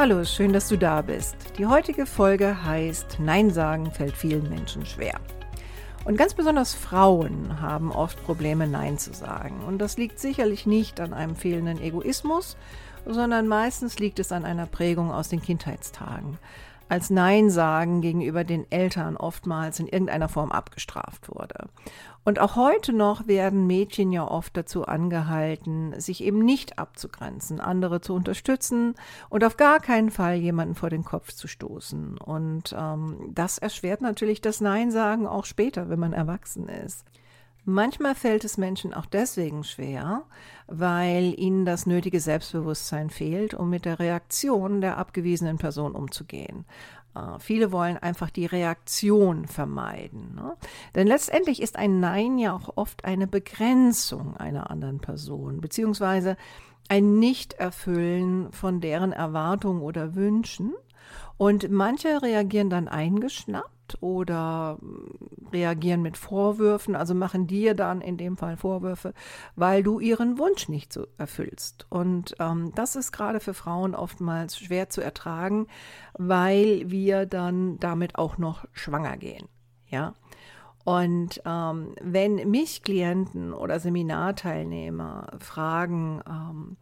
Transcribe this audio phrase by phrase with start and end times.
[0.00, 1.34] Hallo, schön, dass du da bist.
[1.58, 5.18] Die heutige Folge heißt Nein sagen fällt vielen Menschen schwer.
[6.04, 9.58] Und ganz besonders Frauen haben oft Probleme, Nein zu sagen.
[9.66, 12.56] Und das liegt sicherlich nicht an einem fehlenden Egoismus,
[13.06, 16.38] sondern meistens liegt es an einer Prägung aus den Kindheitstagen
[16.88, 21.68] als Nein sagen gegenüber den Eltern oftmals in irgendeiner Form abgestraft wurde.
[22.24, 28.00] Und auch heute noch werden Mädchen ja oft dazu angehalten, sich eben nicht abzugrenzen, andere
[28.00, 28.94] zu unterstützen
[29.30, 32.18] und auf gar keinen Fall jemanden vor den Kopf zu stoßen.
[32.18, 37.04] Und ähm, das erschwert natürlich das Nein sagen auch später, wenn man erwachsen ist.
[37.64, 40.22] Manchmal fällt es Menschen auch deswegen schwer,
[40.66, 46.64] weil ihnen das nötige Selbstbewusstsein fehlt, um mit der Reaktion der abgewiesenen Person umzugehen.
[47.14, 50.34] Äh, viele wollen einfach die Reaktion vermeiden.
[50.34, 50.56] Ne?
[50.94, 56.36] Denn letztendlich ist ein Nein ja auch oft eine Begrenzung einer anderen Person, beziehungsweise
[56.88, 60.74] ein Nichterfüllen von deren Erwartungen oder Wünschen.
[61.36, 63.70] Und manche reagieren dann eingeschnappt
[64.02, 64.78] oder
[65.52, 69.14] reagieren mit Vorwürfen, also machen dir dann in dem Fall Vorwürfe,
[69.56, 71.86] weil du ihren Wunsch nicht so erfüllst.
[71.88, 75.66] Und ähm, das ist gerade für Frauen oftmals schwer zu ertragen,
[76.14, 79.48] weil wir dann damit auch noch schwanger gehen.
[79.86, 80.14] Ja.
[80.84, 86.76] Und ähm, wenn mich Klienten oder Seminarteilnehmer fragen, ähm,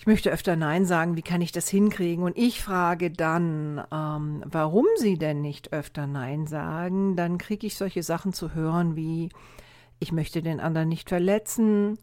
[0.00, 2.24] ich möchte öfter Nein sagen, wie kann ich das hinkriegen?
[2.24, 7.16] Und ich frage dann, ähm, warum Sie denn nicht öfter Nein sagen?
[7.16, 9.28] Dann kriege ich solche Sachen zu hören wie,
[9.98, 11.98] ich möchte den anderen nicht verletzen,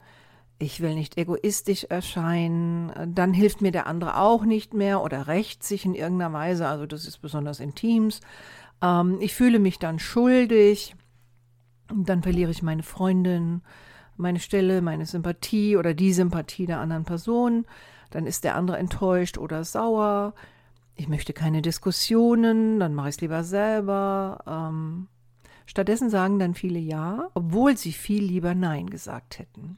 [0.59, 5.63] ich will nicht egoistisch erscheinen, dann hilft mir der andere auch nicht mehr oder rächt
[5.63, 8.21] sich in irgendeiner Weise, also das ist besonders in Teams.
[8.79, 10.93] Ähm, ich fühle mich dann schuldig,
[11.91, 13.63] dann verliere ich meine Freundin
[14.17, 17.65] meine Stelle, meine Sympathie oder die Sympathie der anderen Person.
[18.09, 20.33] Dann ist der andere enttäuscht oder sauer.
[20.95, 24.39] Ich möchte keine Diskussionen, dann mache ich es lieber selber.
[24.47, 25.07] Ähm,
[25.65, 29.77] stattdessen sagen dann viele Ja, obwohl sie viel lieber Nein gesagt hätten.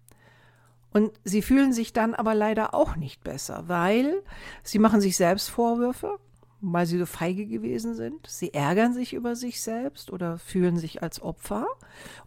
[0.92, 4.24] Und sie fühlen sich dann aber leider auch nicht besser, weil
[4.64, 6.18] sie machen sich selbst Vorwürfe,
[6.62, 8.28] weil sie so feige gewesen sind.
[8.28, 11.66] Sie ärgern sich über sich selbst oder fühlen sich als Opfer.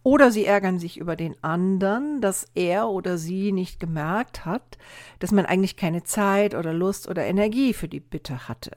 [0.01, 4.77] Oder sie ärgern sich über den anderen, dass er oder sie nicht gemerkt hat,
[5.19, 8.71] dass man eigentlich keine Zeit oder Lust oder Energie für die Bitte hatte.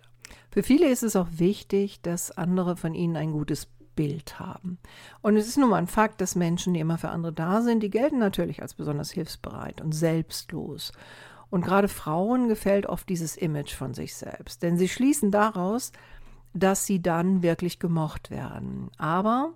[0.51, 4.79] Für viele ist es auch wichtig, dass andere von ihnen ein gutes Bild haben.
[5.23, 7.83] Und es ist nun mal ein Fakt, dass Menschen, die immer für andere da sind,
[7.83, 10.93] die gelten natürlich als besonders hilfsbereit und selbstlos.
[11.51, 15.93] Und gerade Frauen gefällt oft dieses Image von sich selbst, denn sie schließen daraus,
[16.55, 18.91] dass sie dann wirklich gemocht werden.
[18.99, 19.53] Aber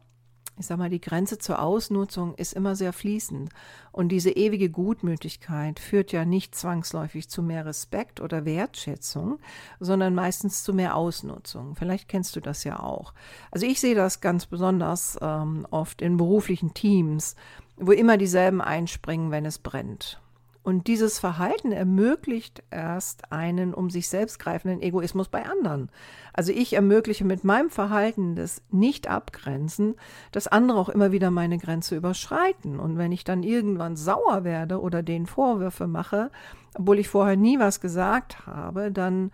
[0.61, 3.49] ich sage mal, die Grenze zur Ausnutzung ist immer sehr fließend.
[3.93, 9.39] Und diese ewige Gutmütigkeit führt ja nicht zwangsläufig zu mehr Respekt oder Wertschätzung,
[9.81, 11.77] sondern meistens zu mehr Ausnutzung.
[11.77, 13.15] Vielleicht kennst du das ja auch.
[13.51, 17.37] Also ich sehe das ganz besonders ähm, oft in beruflichen Teams,
[17.79, 20.21] wo immer dieselben einspringen, wenn es brennt.
[20.63, 25.91] Und dieses Verhalten ermöglicht erst einen um sich selbst greifenden Egoismus bei anderen.
[26.35, 29.95] Also ich ermögliche mit meinem Verhalten das Nicht-Abgrenzen,
[30.33, 32.79] dass andere auch immer wieder meine Grenze überschreiten.
[32.79, 36.31] Und wenn ich dann irgendwann sauer werde oder denen Vorwürfe mache,
[36.75, 39.31] obwohl ich vorher nie was gesagt habe, dann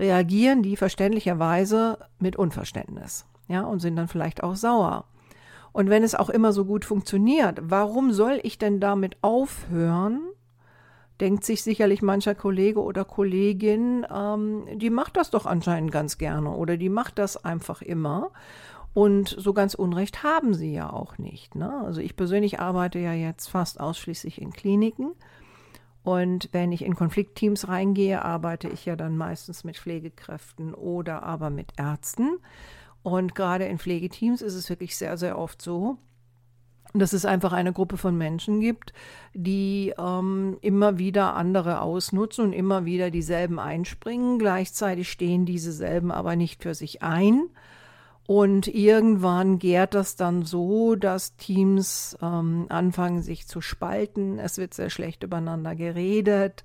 [0.00, 3.26] reagieren die verständlicherweise mit Unverständnis.
[3.46, 5.04] Ja, und sind dann vielleicht auch sauer.
[5.72, 10.20] Und wenn es auch immer so gut funktioniert, warum soll ich denn damit aufhören,
[11.20, 16.50] denkt sich sicherlich mancher Kollege oder Kollegin, ähm, die macht das doch anscheinend ganz gerne
[16.50, 18.30] oder die macht das einfach immer.
[18.94, 21.56] Und so ganz Unrecht haben sie ja auch nicht.
[21.56, 21.82] Ne?
[21.84, 25.12] Also ich persönlich arbeite ja jetzt fast ausschließlich in Kliniken.
[26.04, 31.50] Und wenn ich in Konfliktteams reingehe, arbeite ich ja dann meistens mit Pflegekräften oder aber
[31.50, 32.38] mit Ärzten.
[33.02, 35.98] Und gerade in Pflegeteams ist es wirklich sehr, sehr oft so,
[36.94, 38.92] dass es einfach eine Gruppe von Menschen gibt,
[39.34, 44.38] die ähm, immer wieder andere ausnutzen und immer wieder dieselben einspringen.
[44.38, 47.48] Gleichzeitig stehen diese selben aber nicht für sich ein.
[48.26, 54.38] Und irgendwann gärt das dann so, dass Teams ähm, anfangen sich zu spalten.
[54.38, 56.64] Es wird sehr schlecht übereinander geredet.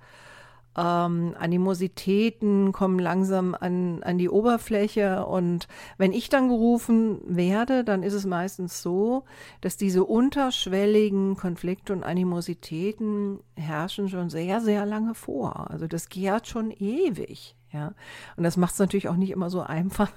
[0.80, 5.68] Ähm, Animositäten kommen langsam an, an die Oberfläche und
[5.98, 9.26] wenn ich dann gerufen werde, dann ist es meistens so,
[9.62, 15.70] dass diese unterschwelligen Konflikte und Animositäten herrschen schon sehr, sehr lange vor.
[15.70, 17.56] Also das gärt schon ewig.
[17.72, 17.94] Ja,
[18.36, 20.12] und das macht es natürlich auch nicht immer so einfach,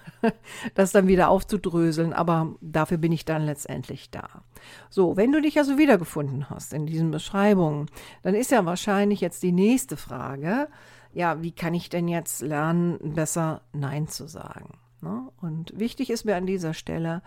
[0.75, 4.43] das dann wieder aufzudröseln, aber dafür bin ich dann letztendlich da.
[4.91, 7.87] So, wenn du dich also wiedergefunden hast in diesen Beschreibungen,
[8.23, 10.69] dann ist ja wahrscheinlich jetzt die nächste Frage,
[11.12, 14.79] ja, wie kann ich denn jetzt lernen, besser Nein zu sagen?
[15.00, 15.29] Ne?
[15.41, 17.23] Und wichtig ist mir an dieser Stelle,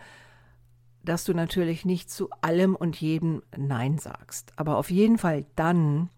[1.04, 6.10] dass du natürlich nicht zu allem und jedem Nein sagst, aber auf jeden Fall dann,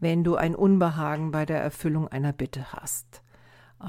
[0.00, 3.22] wenn du ein Unbehagen bei der Erfüllung einer Bitte hast.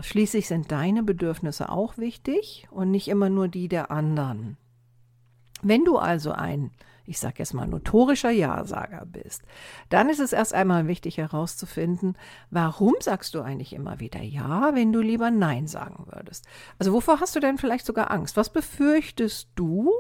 [0.02, 4.58] Schließlich sind deine Bedürfnisse auch wichtig und nicht immer nur die der anderen.
[5.68, 6.70] Wenn du also ein,
[7.08, 9.42] ich sage jetzt mal, notorischer Ja-Sager bist,
[9.90, 12.16] dann ist es erst einmal wichtig herauszufinden,
[12.52, 16.46] warum sagst du eigentlich immer wieder Ja, wenn du lieber Nein sagen würdest.
[16.78, 18.38] Also wovor hast du denn vielleicht sogar Angst?
[18.38, 19.92] Was befürchtest du,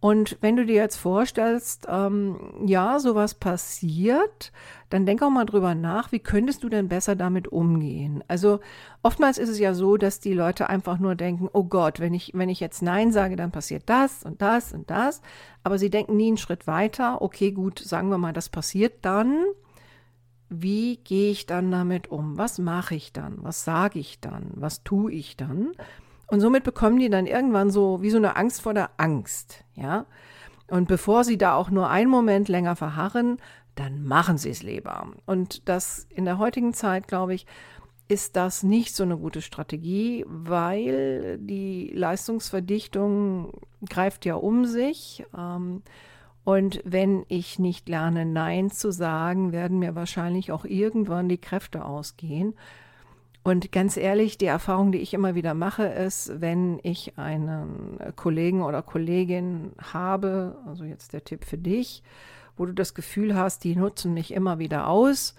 [0.00, 4.52] und wenn du dir jetzt vorstellst, ähm, ja, sowas passiert,
[4.90, 8.22] dann denk auch mal drüber nach, wie könntest du denn besser damit umgehen?
[8.28, 8.60] Also
[9.02, 12.30] oftmals ist es ja so, dass die Leute einfach nur denken, oh Gott, wenn ich,
[12.32, 15.20] wenn ich jetzt Nein sage, dann passiert das und das und das.
[15.64, 17.20] Aber sie denken nie einen Schritt weiter.
[17.20, 19.46] Okay, gut, sagen wir mal, das passiert dann.
[20.48, 22.38] Wie gehe ich dann damit um?
[22.38, 23.38] Was mache ich dann?
[23.42, 24.52] Was sage ich dann?
[24.54, 25.72] Was tue ich dann?
[26.28, 30.06] Und somit bekommen die dann irgendwann so wie so eine Angst vor der Angst, ja.
[30.70, 33.38] Und bevor sie da auch nur einen Moment länger verharren,
[33.74, 35.06] dann machen sie es lieber.
[35.24, 37.46] Und das in der heutigen Zeit, glaube ich,
[38.08, 43.52] ist das nicht so eine gute Strategie, weil die Leistungsverdichtung
[43.88, 45.24] greift ja um sich.
[45.36, 45.82] Ähm,
[46.44, 51.84] und wenn ich nicht lerne, Nein zu sagen, werden mir wahrscheinlich auch irgendwann die Kräfte
[51.84, 52.54] ausgehen.
[53.48, 58.60] Und ganz ehrlich, die Erfahrung, die ich immer wieder mache, ist, wenn ich einen Kollegen
[58.60, 62.02] oder Kollegin habe, also jetzt der Tipp für dich,
[62.58, 65.34] wo du das Gefühl hast, die nutzen mich immer wieder aus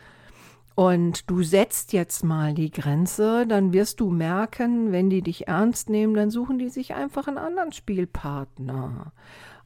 [0.74, 5.92] und du setzt jetzt mal die Grenze, dann wirst du merken, wenn die dich ernst
[5.92, 9.14] nehmen, dann suchen die sich einfach einen anderen Spielpartner.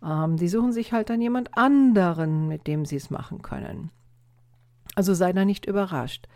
[0.04, 3.90] Ähm, die suchen sich halt dann jemand anderen, mit dem sie es machen können.
[4.96, 6.28] Also sei da nicht überrascht.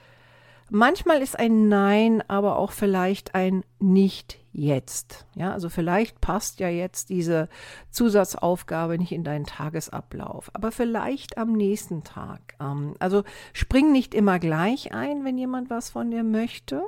[0.69, 5.25] Manchmal ist ein Nein aber auch vielleicht ein Nicht jetzt.
[5.35, 7.47] Ja, also vielleicht passt ja jetzt diese
[7.91, 12.55] Zusatzaufgabe nicht in deinen Tagesablauf, aber vielleicht am nächsten Tag.
[12.59, 13.23] Ähm, also
[13.53, 16.81] spring nicht immer gleich ein, wenn jemand was von dir möchte,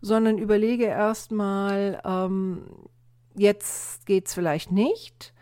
[0.00, 2.62] sondern überlege erstmal, ähm,
[3.34, 5.34] jetzt geht's vielleicht nicht.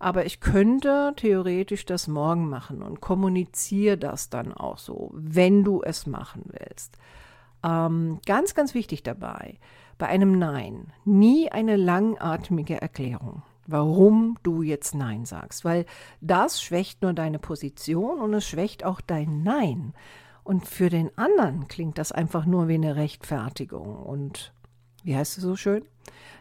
[0.00, 5.82] Aber ich könnte theoretisch das morgen machen und kommuniziere das dann auch so, wenn du
[5.82, 6.96] es machen willst.
[7.62, 9.58] Ähm, ganz, ganz wichtig dabei,
[9.98, 15.84] bei einem Nein, nie eine langatmige Erklärung, warum du jetzt Nein sagst, weil
[16.22, 19.92] das schwächt nur deine Position und es schwächt auch dein Nein.
[20.44, 23.96] Und für den anderen klingt das einfach nur wie eine Rechtfertigung.
[23.96, 24.54] Und
[25.04, 25.84] wie heißt es so schön?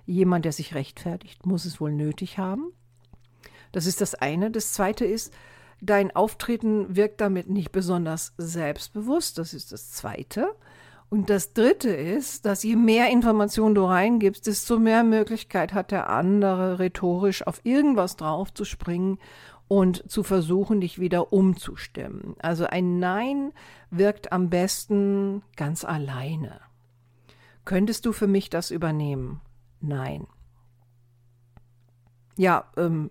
[0.06, 2.72] Jemand, der sich rechtfertigt, muss es wohl nötig haben.
[3.72, 4.52] Das ist das eine.
[4.52, 5.34] Das zweite ist,
[5.82, 9.38] dein Auftreten wirkt damit nicht besonders selbstbewusst.
[9.38, 10.56] Das ist das zweite.
[11.10, 16.10] Und das Dritte ist, dass je mehr Informationen du reingibst, desto mehr Möglichkeit hat der
[16.10, 19.18] andere rhetorisch auf irgendwas drauf zu springen
[19.68, 22.36] und zu versuchen, dich wieder umzustimmen.
[22.40, 23.54] Also ein Nein
[23.90, 26.60] wirkt am besten ganz alleine.
[27.66, 29.42] Könntest du für mich das übernehmen?
[29.82, 30.28] Nein.
[32.36, 33.10] Ja, ähm,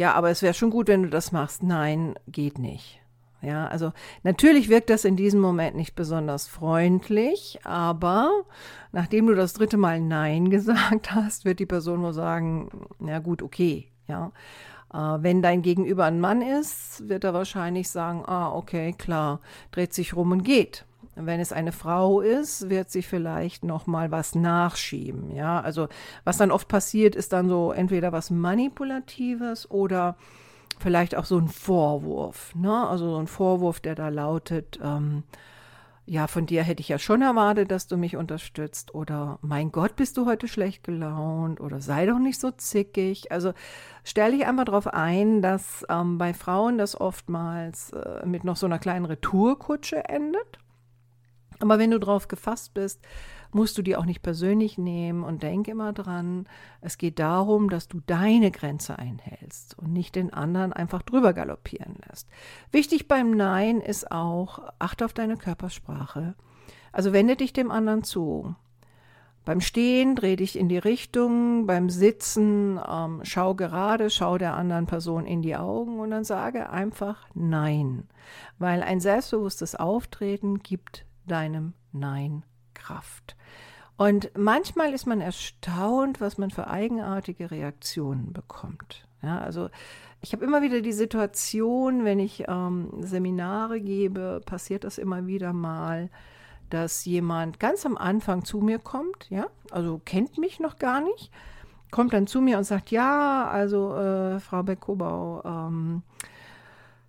[0.00, 1.62] ja, aber es wäre schon gut, wenn du das machst.
[1.62, 3.02] Nein, geht nicht.
[3.42, 3.92] Ja, also
[4.22, 8.30] natürlich wirkt das in diesem Moment nicht besonders freundlich, aber
[8.92, 13.42] nachdem du das dritte Mal Nein gesagt hast, wird die Person nur sagen, ja gut,
[13.42, 14.32] okay, ja.
[14.90, 19.40] Äh, wenn dein Gegenüber ein Mann ist, wird er wahrscheinlich sagen, ah, okay, klar,
[19.70, 20.86] dreht sich rum und geht.
[21.16, 25.60] Wenn es eine Frau ist, wird sie vielleicht noch mal was nachschieben, ja.
[25.60, 25.88] Also
[26.24, 30.16] was dann oft passiert, ist dann so entweder was manipulatives oder
[30.78, 32.88] vielleicht auch so ein Vorwurf, ne?
[32.88, 35.24] Also so ein Vorwurf, der da lautet, ähm,
[36.06, 39.94] ja, von dir hätte ich ja schon erwartet, dass du mich unterstützt oder mein Gott,
[39.96, 43.30] bist du heute schlecht gelaunt oder sei doch nicht so zickig.
[43.30, 43.52] Also
[44.02, 48.66] stell dich einfach darauf ein, dass ähm, bei Frauen das oftmals äh, mit noch so
[48.66, 50.59] einer kleinen Retourkutsche endet.
[51.60, 53.00] Aber wenn du drauf gefasst bist,
[53.52, 56.46] musst du die auch nicht persönlich nehmen und denk immer dran,
[56.80, 61.96] es geht darum, dass du deine Grenze einhältst und nicht den anderen einfach drüber galoppieren
[62.08, 62.28] lässt.
[62.70, 66.34] Wichtig beim Nein ist auch, achte auf deine Körpersprache.
[66.92, 68.54] Also wende dich dem anderen zu.
[69.44, 74.86] Beim Stehen dreh dich in die Richtung, beim Sitzen ähm, schau gerade, schau der anderen
[74.86, 78.04] Person in die Augen und dann sage einfach Nein,
[78.58, 83.36] weil ein selbstbewusstes Auftreten gibt deinem Nein Kraft.
[83.96, 89.06] Und manchmal ist man erstaunt, was man für eigenartige Reaktionen bekommt.
[89.22, 89.68] Ja, also
[90.22, 95.52] ich habe immer wieder die Situation, wenn ich ähm, Seminare gebe, passiert das immer wieder
[95.52, 96.08] mal,
[96.70, 101.30] dass jemand ganz am Anfang zu mir kommt, ja, also kennt mich noch gar nicht,
[101.90, 106.02] kommt dann zu mir und sagt, ja, also äh, Frau Beckobau, ähm,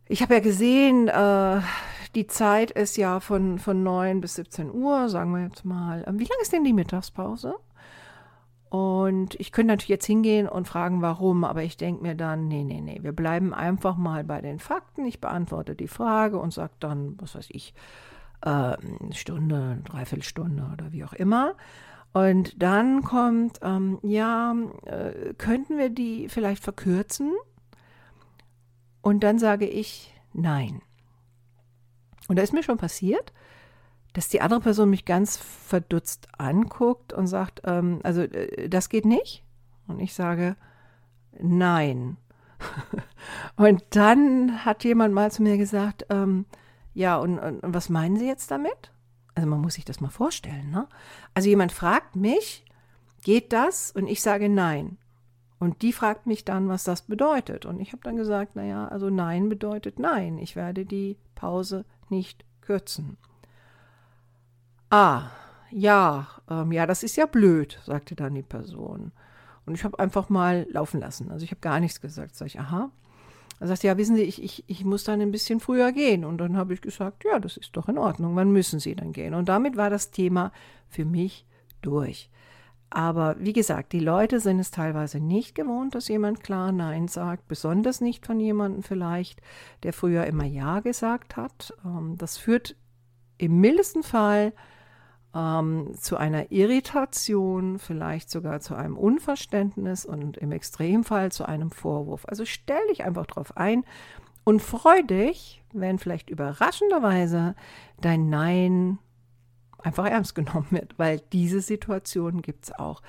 [0.07, 1.61] ich habe ja gesehen, äh,
[2.15, 6.03] die Zeit ist ja von, von 9 bis 17 Uhr, sagen wir jetzt mal.
[6.07, 7.55] Ähm, wie lange ist denn die Mittagspause?
[8.69, 12.63] Und ich könnte natürlich jetzt hingehen und fragen, warum, aber ich denke mir dann, nee,
[12.63, 15.05] nee, nee, wir bleiben einfach mal bei den Fakten.
[15.05, 17.73] Ich beantworte die Frage und sage dann, was weiß ich,
[18.39, 18.77] eine
[19.11, 21.55] Stunde, eine Dreiviertelstunde oder wie auch immer.
[22.13, 27.33] Und dann kommt, ähm, ja, äh, könnten wir die vielleicht verkürzen?
[29.01, 30.81] Und dann sage ich, nein.
[32.31, 33.33] Und da ist mir schon passiert,
[34.13, 39.03] dass die andere Person mich ganz verdutzt anguckt und sagt, ähm, also äh, das geht
[39.03, 39.43] nicht.
[39.85, 40.55] Und ich sage,
[41.37, 42.15] nein.
[43.57, 46.45] und dann hat jemand mal zu mir gesagt, ähm,
[46.93, 48.93] ja, und, und, und, was meinen Sie jetzt damit?
[49.35, 50.71] Also man muss sich das mal vorstellen.
[50.71, 50.87] Ne?
[51.33, 52.63] Also jemand fragt mich,
[53.23, 53.91] geht das?
[53.91, 54.99] Und ich sage nein.
[55.61, 57.67] Und die fragt mich dann, was das bedeutet.
[57.67, 60.39] Und ich habe dann gesagt, naja, also nein bedeutet nein.
[60.39, 63.15] Ich werde die Pause nicht kürzen.
[64.89, 65.29] Ah,
[65.69, 69.11] ja, ähm, ja, das ist ja blöd, sagte dann die Person.
[69.67, 71.29] Und ich habe einfach mal laufen lassen.
[71.29, 72.35] Also ich habe gar nichts gesagt.
[72.35, 72.89] Sag ich, aha.
[73.59, 76.25] Er sagt, ja, wissen Sie, ich, ich, ich muss dann ein bisschen früher gehen.
[76.25, 78.35] Und dann habe ich gesagt, ja, das ist doch in Ordnung.
[78.35, 79.35] Wann müssen Sie dann gehen?
[79.35, 80.51] Und damit war das Thema
[80.89, 81.45] für mich
[81.83, 82.31] durch.
[82.93, 87.47] Aber wie gesagt, die Leute sind es teilweise nicht gewohnt, dass jemand klar Nein sagt,
[87.47, 89.41] besonders nicht von jemandem vielleicht,
[89.83, 91.73] der früher immer Ja gesagt hat.
[91.85, 92.75] Ähm, das führt
[93.37, 94.51] im mildesten Fall
[95.33, 102.25] ähm, zu einer Irritation, vielleicht sogar zu einem Unverständnis und im Extremfall zu einem Vorwurf.
[102.27, 103.85] Also stell dich einfach drauf ein
[104.43, 107.55] und freu dich, wenn vielleicht überraschenderweise
[108.01, 108.99] dein Nein
[109.83, 113.01] einfach ernst genommen wird, weil diese Situation gibt es auch.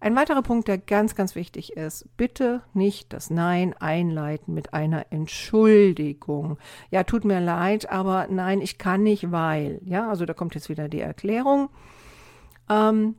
[0.00, 5.06] Ein weiterer Punkt, der ganz, ganz wichtig ist, bitte nicht das Nein einleiten mit einer
[5.10, 6.56] Entschuldigung.
[6.90, 9.80] Ja, tut mir leid, aber nein, ich kann nicht, weil.
[9.84, 11.68] Ja, also da kommt jetzt wieder die Erklärung.
[12.70, 13.16] Ähm,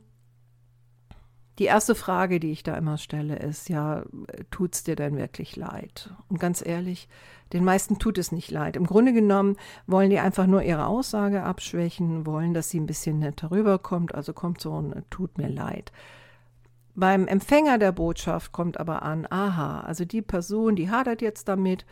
[1.60, 4.02] die erste Frage, die ich da immer stelle, ist, ja,
[4.50, 6.10] tut es dir denn wirklich leid?
[6.30, 7.06] Und ganz ehrlich,
[7.52, 8.76] den meisten tut es nicht leid.
[8.76, 13.18] Im Grunde genommen wollen die einfach nur ihre Aussage abschwächen, wollen, dass sie ein bisschen
[13.18, 15.92] netter rüberkommt, also kommt so ein tut mir leid.
[16.94, 21.84] Beim Empfänger der Botschaft kommt aber an, aha, also die Person, die hadert jetzt damit,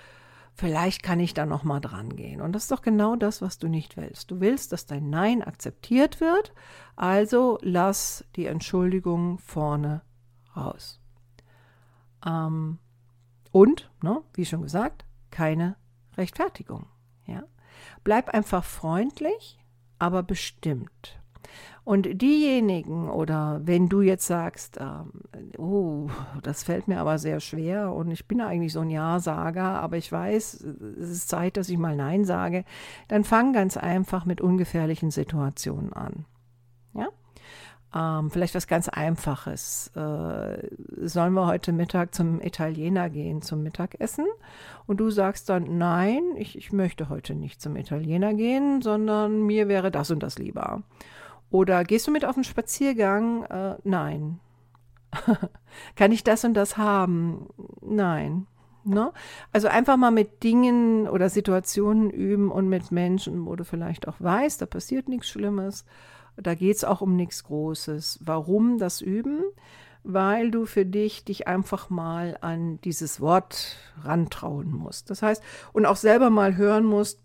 [0.59, 2.41] vielleicht kann ich da noch mal dran gehen.
[2.41, 4.31] Und das ist doch genau das, was du nicht willst.
[4.33, 6.53] Du willst, dass dein Nein akzeptiert wird,
[6.97, 10.03] also lass die Entschuldigung vorne
[10.57, 11.01] raus.
[12.27, 12.79] Ähm,
[13.53, 15.77] und, ne, wie schon gesagt, keine
[16.17, 16.87] Rechtfertigung.
[17.27, 17.45] Ja?
[18.03, 19.61] Bleib einfach freundlich,
[20.01, 21.21] aber bestimmt.
[21.85, 25.11] Und diejenigen, oder wenn du jetzt sagst, ähm,
[25.57, 26.11] oh,
[26.43, 30.13] das fällt mir aber sehr schwer und ich bin eigentlich so ein Ja-Sager, aber ich
[30.13, 30.55] weiß,
[31.01, 32.65] es ist Zeit, dass ich mal Nein sage,
[33.09, 36.27] dann fang ganz einfach mit ungefährlichen Situationen an.
[36.93, 37.09] Ja?
[37.95, 39.91] Ähm, vielleicht was ganz Einfaches.
[39.97, 40.69] Äh,
[41.01, 44.27] sollen wir heute Mittag zum Italiener gehen, zum Mittagessen?
[44.87, 49.69] Und du sagst dann, nein, ich, ich möchte heute nicht zum Italiener gehen, sondern mir
[49.69, 50.83] wäre das und das lieber.
[51.51, 53.45] Oder gehst du mit auf einen Spaziergang?
[53.45, 54.41] Äh, nein.
[55.97, 57.49] Kann ich das und das haben?
[57.81, 58.47] Nein.
[58.85, 59.13] Ne?
[59.53, 64.17] Also einfach mal mit Dingen oder Situationen üben und mit Menschen, wo du vielleicht auch
[64.19, 65.85] weißt, da passiert nichts Schlimmes.
[66.37, 68.21] Da geht es auch um nichts Großes.
[68.23, 69.43] Warum das Üben?
[70.05, 75.11] Weil du für dich dich einfach mal an dieses Wort rantrauen musst.
[75.11, 77.21] Das heißt, und auch selber mal hören musst,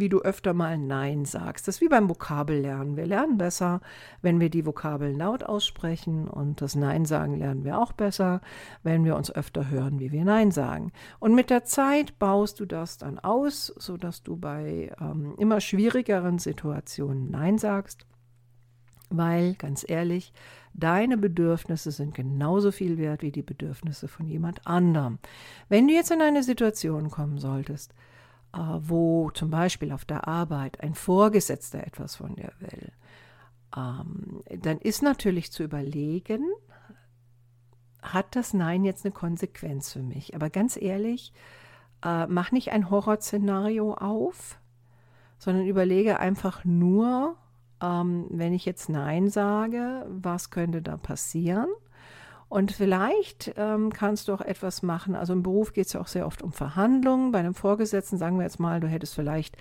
[0.00, 1.68] wie du öfter mal Nein sagst.
[1.68, 2.96] Das ist wie beim Vokabellernen.
[2.96, 3.80] Wir lernen besser,
[4.22, 8.40] wenn wir die Vokabeln laut aussprechen und das Nein sagen lernen wir auch besser,
[8.82, 10.92] wenn wir uns öfter hören, wie wir Nein sagen.
[11.18, 16.38] Und mit der Zeit baust du das dann aus, sodass du bei ähm, immer schwierigeren
[16.38, 18.06] Situationen Nein sagst,
[19.10, 20.32] weil ganz ehrlich,
[20.78, 25.18] Deine Bedürfnisse sind genauso viel wert wie die Bedürfnisse von jemand anderem.
[25.68, 27.94] Wenn du jetzt in eine Situation kommen solltest,
[28.52, 32.92] wo zum Beispiel auf der Arbeit ein Vorgesetzter etwas von dir will,
[33.76, 36.44] ähm, dann ist natürlich zu überlegen,
[38.02, 40.34] hat das Nein jetzt eine Konsequenz für mich?
[40.34, 41.32] Aber ganz ehrlich,
[42.04, 44.58] äh, mach nicht ein Horrorszenario auf,
[45.38, 47.36] sondern überlege einfach nur,
[47.82, 51.68] ähm, wenn ich jetzt Nein sage, was könnte da passieren?
[52.48, 55.14] Und vielleicht ähm, kannst du auch etwas machen.
[55.14, 57.30] Also im Beruf geht es ja auch sehr oft um Verhandlungen.
[57.30, 59.56] Bei einem Vorgesetzten sagen wir jetzt mal, du hättest vielleicht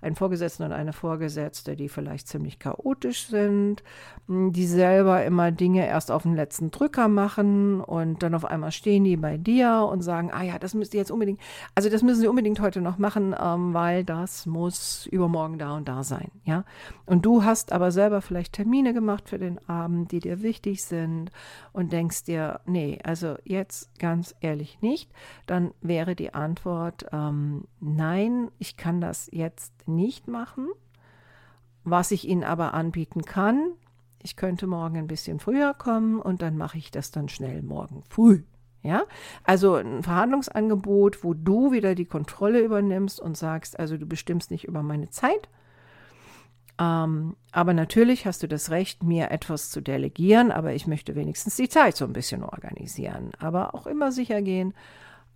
[0.00, 3.82] einen Vorgesetzten und eine Vorgesetzte, die vielleicht ziemlich chaotisch sind,
[4.26, 8.72] hm, die selber immer Dinge erst auf den letzten Drücker machen und dann auf einmal
[8.72, 11.40] stehen die bei dir und sagen, ah ja, das müsst ihr jetzt unbedingt,
[11.74, 15.88] also das müssen sie unbedingt heute noch machen, ähm, weil das muss übermorgen da und
[15.88, 16.64] da sein, ja.
[17.06, 21.30] Und du hast aber selber vielleicht Termine gemacht für den Abend, die dir wichtig sind
[21.72, 25.10] und denkst dir, nee, also jetzt ganz ehrlich nicht,
[25.46, 30.68] dann wäre die Antwort, ähm, nein, ich kann das jetzt nicht machen.
[31.84, 33.72] Was ich Ihnen aber anbieten kann,
[34.22, 38.02] ich könnte morgen ein bisschen früher kommen und dann mache ich das dann schnell morgen
[38.08, 38.42] früh.
[38.82, 39.02] Ja,
[39.44, 44.64] also ein Verhandlungsangebot, wo du wieder die Kontrolle übernimmst und sagst, also du bestimmst nicht
[44.64, 45.50] über meine Zeit.
[46.78, 51.56] Ähm, aber natürlich hast du das Recht, mir etwas zu delegieren, aber ich möchte wenigstens
[51.56, 53.32] die Zeit so ein bisschen organisieren.
[53.38, 54.72] Aber auch immer sicher gehen,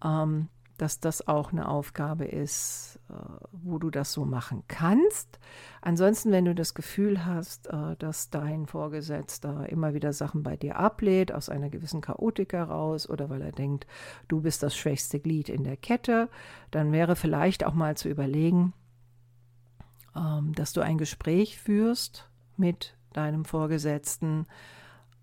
[0.02, 3.14] ähm, dass das auch eine Aufgabe ist, äh,
[3.52, 5.38] wo du das so machen kannst.
[5.80, 10.76] Ansonsten, wenn du das Gefühl hast, äh, dass dein Vorgesetzter immer wieder Sachen bei dir
[10.76, 13.86] ablehnt, aus einer gewissen Chaotik heraus oder weil er denkt,
[14.28, 16.28] du bist das schwächste Glied in der Kette,
[16.70, 18.72] dann wäre vielleicht auch mal zu überlegen,
[20.16, 24.46] ähm, dass du ein Gespräch führst mit deinem Vorgesetzten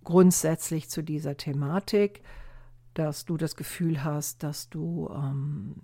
[0.04, 2.24] grundsätzlich zu dieser Thematik
[2.94, 5.76] dass du das Gefühl hast, dass du, ähm,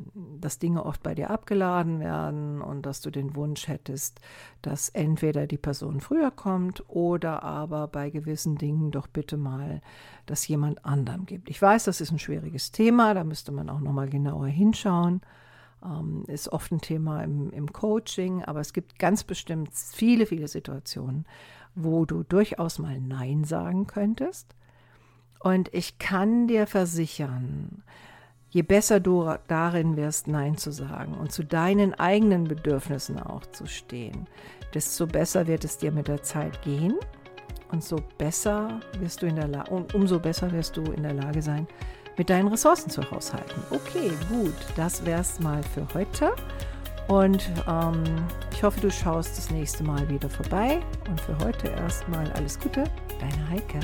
[0.42, 4.20] dass Dinge oft bei dir abgeladen werden und dass du den Wunsch hättest,
[4.62, 9.82] dass entweder die Person früher kommt oder aber bei gewissen Dingen doch bitte mal,
[10.26, 11.50] dass jemand anderem gibt.
[11.50, 15.22] Ich weiß, das ist ein schwieriges Thema, da müsste man auch nochmal genauer hinschauen.
[15.84, 20.50] Ähm, ist oft ein Thema im, im Coaching, aber es gibt ganz bestimmt viele, viele
[20.50, 21.26] Situationen,
[21.74, 24.58] wo du durchaus mal Nein sagen könntest
[25.40, 27.84] und ich kann dir versichern,
[28.50, 33.66] je besser du darin wirst, Nein zu sagen und zu deinen eigenen Bedürfnissen auch zu
[33.68, 34.28] stehen,
[34.74, 36.96] desto besser wird es dir mit der Zeit gehen
[37.72, 41.14] und so besser wirst du in der Lage, und umso besser wirst du in der
[41.14, 41.68] Lage sein,
[42.18, 43.62] mit deinen Ressourcen zu haushalten.
[43.70, 46.32] Okay, gut, das wär's mal für heute.
[47.08, 48.04] Und ähm,
[48.52, 50.80] ich hoffe, du schaust das nächste Mal wieder vorbei.
[51.08, 52.84] Und für heute erstmal alles Gute,
[53.20, 53.80] deine Heike.